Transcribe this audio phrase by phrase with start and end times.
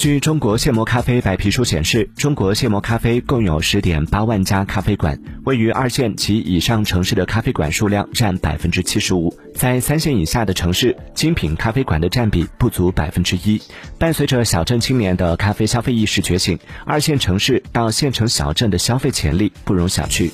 [0.00, 13.60] 据中国现磨咖啡白皮书显示中国现磨咖啡共有十点八万家咖啡馆位于二线及以上城市的咖啡馆数量占百分之七十五在三线以下的城市精品咖啡馆的占比不足百分之一。
[13.98, 20.30] 伴随着小镇青年的咖啡消费意识觉醒二线城市到县城小镇的消费潜力不容小觑。